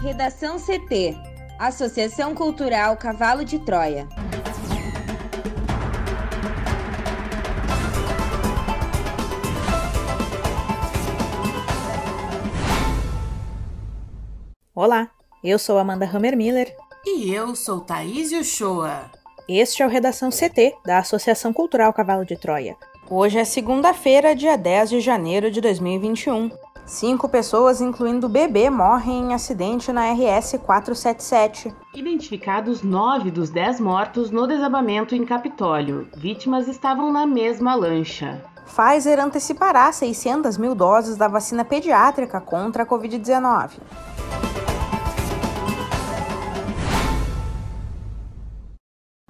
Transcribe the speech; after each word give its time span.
Redação 0.00 0.58
CT 0.58 1.16
Associação 1.58 2.32
Cultural 2.32 2.96
Cavalo 2.96 3.44
de 3.44 3.58
Troia. 3.58 4.06
Olá, 14.72 15.10
eu 15.42 15.58
sou 15.58 15.76
Amanda 15.78 16.08
Hammermiller. 16.08 16.72
E 17.04 17.34
eu 17.34 17.56
sou 17.56 17.80
Thaís 17.80 18.30
Uchoa. 18.30 19.10
Este 19.48 19.82
é 19.82 19.86
o 19.86 19.88
Redação 19.88 20.30
CT, 20.30 20.76
da 20.86 20.98
Associação 20.98 21.52
Cultural 21.52 21.92
Cavalo 21.92 22.24
de 22.24 22.36
Troia. 22.36 22.76
Hoje 23.10 23.40
é 23.40 23.44
segunda-feira, 23.44 24.36
dia 24.36 24.56
10 24.56 24.90
de 24.90 25.00
janeiro 25.00 25.50
de 25.50 25.60
2021. 25.60 26.50
Cinco 26.88 27.28
pessoas, 27.28 27.82
incluindo 27.82 28.26
o 28.26 28.30
bebê, 28.30 28.70
morrem 28.70 29.24
em 29.24 29.34
acidente 29.34 29.92
na 29.92 30.10
RS 30.10 30.58
477. 30.64 31.70
Identificados 31.94 32.82
nove 32.82 33.30
dos 33.30 33.50
dez 33.50 33.78
mortos 33.78 34.30
no 34.30 34.46
desabamento 34.46 35.14
em 35.14 35.22
Capitólio. 35.22 36.08
Vítimas 36.16 36.66
estavam 36.66 37.12
na 37.12 37.26
mesma 37.26 37.74
lancha. 37.74 38.42
Pfizer 38.64 39.20
antecipará 39.20 39.92
600 39.92 40.56
mil 40.56 40.74
doses 40.74 41.18
da 41.18 41.28
vacina 41.28 41.62
pediátrica 41.62 42.40
contra 42.40 42.84
a 42.84 42.86
Covid-19. 42.86 43.72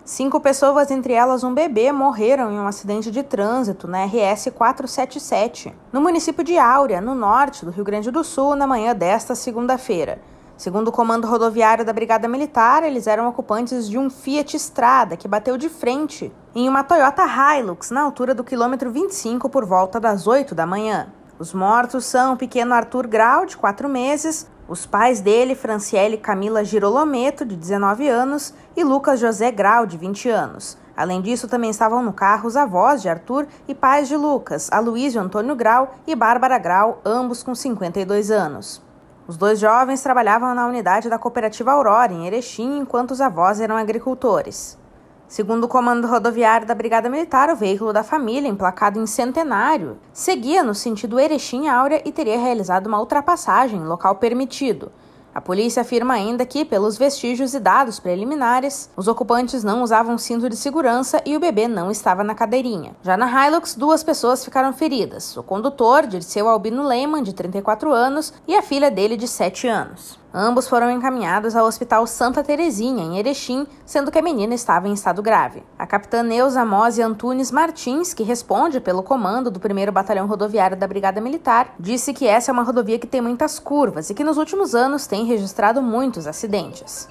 Cinco 0.09 0.41
pessoas, 0.41 0.91
entre 0.91 1.12
elas 1.12 1.45
um 1.45 1.53
bebê, 1.53 1.93
morreram 1.93 2.51
em 2.51 2.59
um 2.59 2.66
acidente 2.66 3.11
de 3.11 3.23
trânsito 3.23 3.87
na 3.87 4.07
RS 4.07 4.49
477, 4.55 5.75
no 5.93 6.01
município 6.01 6.43
de 6.43 6.57
Áurea, 6.57 6.99
no 6.99 7.15
norte 7.15 7.62
do 7.62 7.71
Rio 7.71 7.85
Grande 7.85 8.11
do 8.11 8.25
Sul, 8.25 8.57
na 8.57 8.66
manhã 8.66 8.95
desta 8.95 9.35
segunda-feira. 9.35 10.19
Segundo 10.57 10.89
o 10.89 10.93
comando 10.93 11.27
rodoviário 11.27 11.85
da 11.85 11.93
Brigada 11.93 12.27
Militar, 12.27 12.85
eles 12.85 13.07
eram 13.07 13.29
ocupantes 13.29 13.87
de 13.87 13.99
um 13.99 14.09
Fiat 14.09 14.57
Strada 14.57 15.15
que 15.15 15.29
bateu 15.29 15.59
de 15.59 15.69
frente 15.69 16.32
em 16.54 16.71
uma 16.71 16.82
Toyota 16.82 17.27
Hilux 17.27 17.91
na 17.91 18.01
altura 18.01 18.35
do 18.35 18.43
quilômetro 18.43 18.91
25 18.91 19.51
por 19.51 19.66
volta 19.66 20.01
das 20.01 20.27
8 20.27 20.54
da 20.54 20.65
manhã. 20.65 21.13
Os 21.38 21.52
mortos 21.52 22.07
são 22.07 22.32
o 22.32 22.37
pequeno 22.38 22.73
Arthur 22.73 23.07
Grau, 23.07 23.45
de 23.45 23.59
4 23.59 23.87
meses, 23.91 24.49
os 24.69 24.85
pais 24.85 25.21
dele, 25.21 25.55
Franciele 25.55 26.19
Camila 26.19 26.63
Girolometo, 26.63 27.45
de 27.45 27.57
19 27.57 28.07
anos, 28.07 28.52
e 28.77 28.85
Lucas 28.85 29.19
José 29.19 29.51
Grau, 29.51 29.87
de 29.87 29.97
20 29.97 30.29
anos. 30.29 30.77
Além 30.95 31.23
disso, 31.23 31.49
também 31.49 31.71
estavam 31.71 32.02
no 32.02 32.13
carro 32.13 32.47
os 32.47 32.57
avós 32.57 33.01
de 33.01 33.09
Arthur 33.09 33.47
e 33.66 33.75
pais 33.75 34.09
de 34.09 34.16
Lucas, 34.16 34.69
Aloysio 34.71 35.23
Antônio 35.23 35.57
Grau 35.57 35.95
e 36.07 36.15
Bárbara 36.15 36.59
Grau, 36.59 37.01
ambos 37.05 37.43
com 37.43 37.55
52 37.55 38.30
anos. 38.30 38.83
Os 39.27 39.37
dois 39.37 39.59
jovens 39.59 40.02
trabalhavam 40.02 40.55
na 40.55 40.66
unidade 40.66 41.09
da 41.09 41.19
cooperativa 41.19 41.73
Aurora, 41.73 42.13
em 42.13 42.27
Erechim, 42.27 42.79
enquanto 42.79 43.13
os 43.13 43.21
avós 43.21 43.60
eram 43.60 43.77
agricultores. 43.77 44.79
Segundo 45.29 45.65
o 45.65 45.68
comando 45.68 46.09
rodoviário 46.09 46.66
da 46.66 46.74
Brigada 46.74 47.10
Militar, 47.10 47.51
o 47.51 47.54
veículo 47.54 47.93
da 47.93 48.02
família, 48.02 48.48
emplacado 48.48 48.98
em 48.98 49.07
Centenário, 49.07 49.98
seguia 50.10 50.62
no 50.62 50.74
sentido 50.74 51.20
Erechim-Áurea 51.20 52.01
e 52.02 52.10
teria 52.10 52.38
realizado 52.38 52.87
uma 52.87 52.98
ultrapassagem 52.98 53.79
em 53.79 53.85
local 53.85 54.15
permitido. 54.15 54.90
A 55.35 55.40
polícia 55.40 55.82
afirma 55.82 56.15
ainda 56.15 56.46
que, 56.46 56.65
pelos 56.65 56.96
vestígios 56.96 57.52
e 57.52 57.60
dados 57.60 58.01
preliminares, 58.01 58.90
os 58.96 59.07
ocupantes 59.07 59.62
não 59.62 59.82
usavam 59.82 60.16
cinto 60.16 60.48
de 60.48 60.57
segurança 60.57 61.20
e 61.26 61.37
o 61.37 61.40
bebê 61.40 61.68
não 61.68 61.90
estava 61.90 62.24
na 62.24 62.35
cadeirinha. 62.35 62.96
Já 63.02 63.15
na 63.15 63.46
Hilux, 63.46 63.74
duas 63.74 64.03
pessoas 64.03 64.42
ficaram 64.42 64.72
feridas: 64.72 65.37
o 65.37 65.42
condutor, 65.42 66.06
Dirceu 66.06 66.48
Albino 66.48 66.82
Lehmann, 66.82 67.22
de 67.22 67.34
34 67.34 67.92
anos, 67.92 68.32
e 68.48 68.56
a 68.56 68.62
filha 68.62 68.91
dele, 68.91 69.16
de 69.16 69.28
7 69.28 69.69
anos. 69.69 70.19
Ambos 70.32 70.69
foram 70.69 70.91
encaminhados 70.91 71.56
ao 71.56 71.66
Hospital 71.66 72.06
Santa 72.06 72.44
Terezinha, 72.44 73.03
em 73.03 73.19
Erechim, 73.19 73.66
sendo 73.87 74.10
que 74.10 74.19
a 74.19 74.22
menina 74.22 74.54
estava 74.54 74.87
em 74.87 74.93
estado 74.93 75.22
grave. 75.22 75.62
A 75.78 75.86
capitã 75.86 76.22
Neuza 76.22 76.66
Mose 76.66 77.00
Antunes 77.00 77.50
Martins, 77.50 78.12
que 78.12 78.22
responde 78.22 78.78
pelo 78.78 79.03
comando 79.03 79.50
do 79.50 79.58
1 79.58 79.91
Batalhão 79.91 80.26
Rodoviário 80.26 80.76
da 80.76 80.86
Brigada 80.86 81.19
Militar, 81.19 81.75
disse 81.80 82.12
que 82.12 82.26
essa 82.26 82.50
é 82.50 82.53
uma 82.53 82.62
rodovia 82.62 82.98
que 82.98 83.06
tem 83.06 83.22
muitas 83.22 83.58
curvas 83.58 84.10
e 84.10 84.14
que 84.14 84.22
nos 84.22 84.36
últimos 84.36 84.75
anos 84.75 85.06
tem 85.06 85.25
registrado 85.25 85.80
muitos 85.80 86.26
acidentes. 86.26 87.08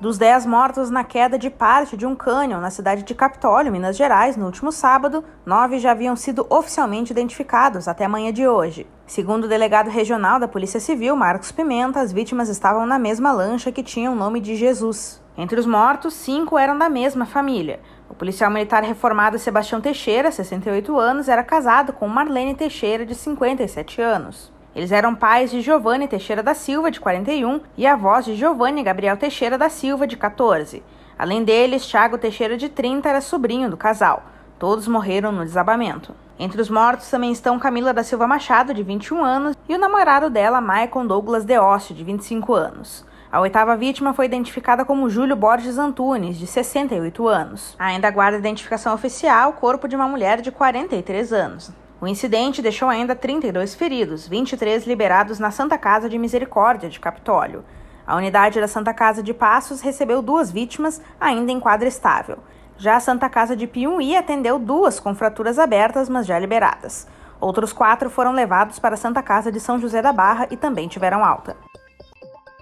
Dos 0.00 0.16
10 0.16 0.46
mortos 0.46 0.90
na 0.90 1.02
queda 1.02 1.36
de 1.36 1.50
parte 1.50 1.96
de 1.96 2.06
um 2.06 2.14
cânion 2.14 2.60
na 2.60 2.70
cidade 2.70 3.02
de 3.02 3.14
Capitólio, 3.16 3.72
Minas 3.72 3.96
Gerais, 3.96 4.36
no 4.36 4.46
último 4.46 4.70
sábado, 4.70 5.24
nove 5.44 5.80
já 5.80 5.90
haviam 5.90 6.14
sido 6.14 6.46
oficialmente 6.48 7.10
identificados 7.10 7.88
até 7.88 8.04
amanhã 8.04 8.32
de 8.32 8.46
hoje. 8.46 8.86
Segundo 9.06 9.44
o 9.44 9.48
delegado 9.48 9.90
regional 9.90 10.40
da 10.40 10.48
Polícia 10.48 10.80
Civil, 10.80 11.14
Marcos 11.14 11.52
Pimenta, 11.52 12.00
as 12.00 12.10
vítimas 12.10 12.48
estavam 12.48 12.86
na 12.86 12.98
mesma 12.98 13.32
lancha 13.32 13.70
que 13.70 13.82
tinha 13.82 14.10
o 14.10 14.14
nome 14.14 14.40
de 14.40 14.56
Jesus. 14.56 15.22
Entre 15.36 15.60
os 15.60 15.66
mortos, 15.66 16.14
cinco 16.14 16.58
eram 16.58 16.78
da 16.78 16.88
mesma 16.88 17.26
família. 17.26 17.80
O 18.08 18.14
policial 18.14 18.50
militar 18.50 18.82
reformado 18.82 19.38
Sebastião 19.38 19.78
Teixeira, 19.78 20.32
68 20.32 20.98
anos, 20.98 21.28
era 21.28 21.44
casado 21.44 21.92
com 21.92 22.08
Marlene 22.08 22.54
Teixeira, 22.54 23.04
de 23.04 23.14
57 23.14 24.00
anos. 24.00 24.50
Eles 24.74 24.90
eram 24.90 25.14
pais 25.14 25.50
de 25.50 25.60
Giovanni 25.60 26.08
Teixeira 26.08 26.42
da 26.42 26.54
Silva, 26.54 26.90
de 26.90 26.98
41, 26.98 27.60
e 27.76 27.86
avós 27.86 28.24
de 28.24 28.34
Giovanni 28.34 28.82
Gabriel 28.82 29.18
Teixeira 29.18 29.58
da 29.58 29.68
Silva, 29.68 30.06
de 30.06 30.16
14. 30.16 30.82
Além 31.18 31.44
deles, 31.44 31.86
Tiago 31.86 32.16
Teixeira, 32.16 32.56
de 32.56 32.70
30, 32.70 33.06
era 33.06 33.20
sobrinho 33.20 33.68
do 33.68 33.76
casal. 33.76 34.24
Todos 34.58 34.88
morreram 34.88 35.30
no 35.30 35.44
desabamento. 35.44 36.14
Entre 36.44 36.60
os 36.60 36.68
mortos 36.68 37.08
também 37.08 37.32
estão 37.32 37.58
Camila 37.58 37.94
da 37.94 38.04
Silva 38.04 38.26
Machado, 38.26 38.74
de 38.74 38.82
21 38.82 39.24
anos, 39.24 39.56
e 39.66 39.74
o 39.74 39.78
namorado 39.78 40.28
dela, 40.28 40.60
Maicon 40.60 41.06
Douglas 41.06 41.42
Deócio, 41.42 41.94
de 41.94 42.04
25 42.04 42.52
anos. 42.52 43.02
A 43.32 43.40
oitava 43.40 43.74
vítima 43.78 44.12
foi 44.12 44.26
identificada 44.26 44.84
como 44.84 45.08
Júlio 45.08 45.34
Borges 45.36 45.78
Antunes, 45.78 46.36
de 46.36 46.46
68 46.46 47.26
anos. 47.26 47.74
Ainda 47.78 48.08
aguarda 48.08 48.36
identificação 48.36 48.92
oficial 48.92 49.52
o 49.52 49.52
corpo 49.54 49.88
de 49.88 49.96
uma 49.96 50.06
mulher 50.06 50.42
de 50.42 50.52
43 50.52 51.32
anos. 51.32 51.72
O 51.98 52.06
incidente 52.06 52.60
deixou 52.60 52.90
ainda 52.90 53.16
32 53.16 53.74
feridos, 53.74 54.28
23 54.28 54.86
liberados 54.86 55.38
na 55.38 55.50
Santa 55.50 55.78
Casa 55.78 56.10
de 56.10 56.18
Misericórdia 56.18 56.90
de 56.90 57.00
Capitólio. 57.00 57.64
A 58.06 58.16
unidade 58.16 58.60
da 58.60 58.68
Santa 58.68 58.92
Casa 58.92 59.22
de 59.22 59.32
Passos 59.32 59.80
recebeu 59.80 60.20
duas 60.20 60.52
vítimas, 60.52 61.00
ainda 61.18 61.50
em 61.50 61.58
quadro 61.58 61.88
estável. 61.88 62.36
Já 62.76 62.96
a 62.96 63.00
Santa 63.00 63.28
Casa 63.28 63.54
de 63.56 63.66
Piumhi 63.66 64.16
atendeu 64.16 64.58
duas 64.58 64.98
com 64.98 65.14
fraturas 65.14 65.58
abertas, 65.58 66.08
mas 66.08 66.26
já 66.26 66.38
liberadas. 66.38 67.06
Outros 67.40 67.72
quatro 67.72 68.10
foram 68.10 68.32
levados 68.32 68.78
para 68.78 68.94
a 68.94 68.98
Santa 68.98 69.22
Casa 69.22 69.52
de 69.52 69.60
São 69.60 69.78
José 69.78 70.02
da 70.02 70.12
Barra 70.12 70.48
e 70.50 70.56
também 70.56 70.88
tiveram 70.88 71.24
alta. 71.24 71.56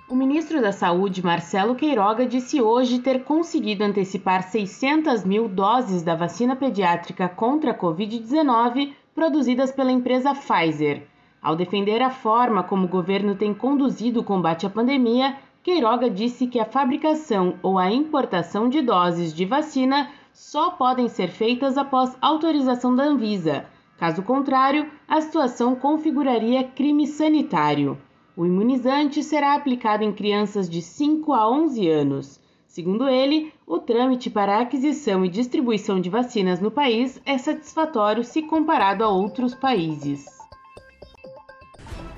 O 0.08 0.14
ministro 0.14 0.60
da 0.60 0.72
Saúde, 0.72 1.24
Marcelo 1.24 1.74
Queiroga, 1.74 2.26
disse 2.26 2.60
hoje 2.60 2.98
ter 2.98 3.24
conseguido 3.24 3.82
antecipar 3.82 4.42
600 4.42 5.24
mil 5.24 5.48
doses 5.48 6.02
da 6.02 6.14
vacina 6.14 6.54
pediátrica 6.54 7.30
contra 7.30 7.70
a 7.70 7.78
Covid-19 7.78 8.92
produzidas 9.14 9.72
pela 9.72 9.90
empresa 9.90 10.34
Pfizer. 10.34 11.04
Ao 11.40 11.56
defender 11.56 12.02
a 12.02 12.10
forma 12.10 12.62
como 12.62 12.84
o 12.84 12.88
governo 12.88 13.34
tem 13.34 13.54
conduzido 13.54 14.20
o 14.20 14.24
combate 14.24 14.66
à 14.66 14.70
pandemia, 14.70 15.36
Queiroga 15.62 16.10
disse 16.10 16.48
que 16.48 16.58
a 16.58 16.64
fabricação 16.64 17.54
ou 17.62 17.78
a 17.78 17.88
importação 17.88 18.68
de 18.68 18.82
doses 18.82 19.32
de 19.32 19.44
vacina 19.44 20.10
só 20.32 20.70
podem 20.70 21.08
ser 21.08 21.28
feitas 21.28 21.78
após 21.78 22.16
autorização 22.20 22.96
da 22.96 23.04
Anvisa. 23.04 23.66
Caso 23.96 24.24
contrário, 24.24 24.90
a 25.06 25.20
situação 25.20 25.76
configuraria 25.76 26.64
crime 26.64 27.06
sanitário. 27.06 27.96
O 28.36 28.44
imunizante 28.44 29.22
será 29.22 29.54
aplicado 29.54 30.02
em 30.02 30.12
crianças 30.12 30.68
de 30.68 30.82
5 30.82 31.32
a 31.32 31.48
11 31.48 31.88
anos. 31.88 32.40
Segundo 32.66 33.08
ele, 33.08 33.52
o 33.64 33.78
trâmite 33.78 34.30
para 34.30 34.56
a 34.56 34.62
aquisição 34.62 35.24
e 35.24 35.28
distribuição 35.28 36.00
de 36.00 36.10
vacinas 36.10 36.58
no 36.58 36.72
país 36.72 37.22
é 37.24 37.38
satisfatório 37.38 38.24
se 38.24 38.42
comparado 38.42 39.04
a 39.04 39.08
outros 39.08 39.54
países. 39.54 40.41